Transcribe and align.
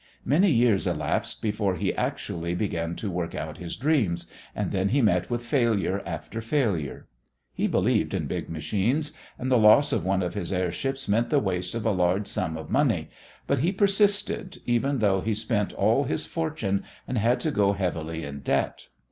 Many 0.25 0.49
years 0.49 0.87
elapsed 0.87 1.43
before 1.43 1.75
he 1.75 1.93
actually 1.93 2.55
began 2.55 2.95
to 2.95 3.11
work 3.11 3.35
out 3.35 3.59
his 3.59 3.75
dreams, 3.75 4.25
and 4.55 4.71
then 4.71 4.89
he 4.89 4.99
met 4.99 5.29
with 5.29 5.45
failure 5.45 6.01
after 6.07 6.41
failure. 6.41 7.07
He 7.53 7.67
believed 7.67 8.15
in 8.15 8.25
big 8.25 8.49
machines 8.49 9.11
and 9.37 9.51
the 9.51 9.59
loss 9.59 9.93
of 9.93 10.03
one 10.03 10.23
of 10.23 10.33
his 10.33 10.51
airships 10.51 11.07
meant 11.07 11.29
the 11.29 11.37
waste 11.37 11.75
of 11.75 11.85
a 11.85 11.91
large 11.91 12.25
sum 12.25 12.57
of 12.57 12.71
money, 12.71 13.11
but 13.45 13.59
he 13.59 13.71
persisted, 13.71 14.59
even 14.65 14.97
though 14.97 15.21
he 15.21 15.35
spent 15.35 15.71
all 15.73 16.05
his 16.05 16.25
fortune, 16.25 16.83
and 17.07 17.19
had 17.19 17.39
to 17.41 17.51
go 17.51 17.73
heavily 17.73 18.23
in 18.23 18.39
debt. 18.39 18.87